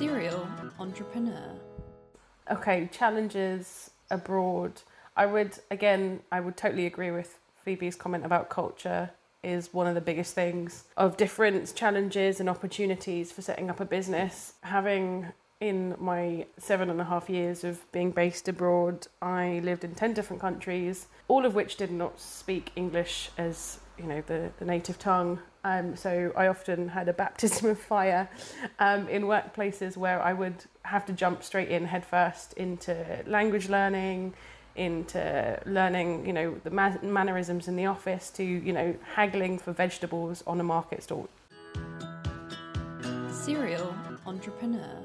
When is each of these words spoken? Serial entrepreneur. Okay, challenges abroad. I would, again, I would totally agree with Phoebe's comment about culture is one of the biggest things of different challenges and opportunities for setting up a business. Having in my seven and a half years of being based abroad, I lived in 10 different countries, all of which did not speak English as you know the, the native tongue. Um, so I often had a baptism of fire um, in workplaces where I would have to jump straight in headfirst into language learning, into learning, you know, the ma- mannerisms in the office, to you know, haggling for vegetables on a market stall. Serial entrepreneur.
Serial 0.00 0.48
entrepreneur. 0.78 1.60
Okay, 2.50 2.88
challenges 2.90 3.90
abroad. 4.10 4.80
I 5.14 5.26
would, 5.26 5.58
again, 5.70 6.20
I 6.32 6.40
would 6.40 6.56
totally 6.56 6.86
agree 6.86 7.10
with 7.10 7.38
Phoebe's 7.54 7.96
comment 7.96 8.24
about 8.24 8.48
culture 8.48 9.10
is 9.42 9.74
one 9.74 9.86
of 9.86 9.94
the 9.94 10.00
biggest 10.00 10.34
things 10.34 10.84
of 10.96 11.18
different 11.18 11.74
challenges 11.74 12.40
and 12.40 12.48
opportunities 12.48 13.30
for 13.30 13.42
setting 13.42 13.68
up 13.68 13.78
a 13.78 13.84
business. 13.84 14.54
Having 14.62 15.26
in 15.60 15.94
my 16.00 16.46
seven 16.56 16.88
and 16.88 17.00
a 17.00 17.04
half 17.04 17.28
years 17.28 17.64
of 17.64 17.90
being 17.92 18.10
based 18.10 18.48
abroad, 18.48 19.06
I 19.20 19.60
lived 19.62 19.84
in 19.84 19.94
10 19.94 20.14
different 20.14 20.40
countries, 20.40 21.06
all 21.28 21.44
of 21.44 21.54
which 21.54 21.76
did 21.76 21.90
not 21.90 22.18
speak 22.18 22.72
English 22.76 23.30
as 23.36 23.78
you 23.98 24.06
know 24.06 24.22
the, 24.26 24.50
the 24.58 24.64
native 24.64 24.98
tongue. 24.98 25.38
Um, 25.62 25.94
so 25.94 26.32
I 26.34 26.46
often 26.46 26.88
had 26.88 27.08
a 27.08 27.12
baptism 27.12 27.68
of 27.68 27.78
fire 27.78 28.30
um, 28.78 29.06
in 29.08 29.24
workplaces 29.24 29.96
where 29.98 30.22
I 30.22 30.32
would 30.32 30.64
have 30.84 31.04
to 31.06 31.12
jump 31.12 31.42
straight 31.42 31.68
in 31.68 31.84
headfirst 31.84 32.54
into 32.54 33.22
language 33.26 33.68
learning, 33.68 34.32
into 34.76 35.60
learning, 35.66 36.24
you 36.26 36.32
know, 36.32 36.58
the 36.64 36.70
ma- 36.70 36.96
mannerisms 37.02 37.68
in 37.68 37.76
the 37.76 37.84
office, 37.84 38.30
to 38.30 38.42
you 38.42 38.72
know, 38.72 38.96
haggling 39.14 39.58
for 39.58 39.72
vegetables 39.72 40.42
on 40.46 40.58
a 40.58 40.64
market 40.64 41.02
stall. 41.02 41.28
Serial 43.30 43.94
entrepreneur. 44.24 45.02